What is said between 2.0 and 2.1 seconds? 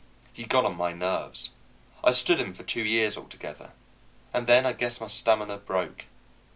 I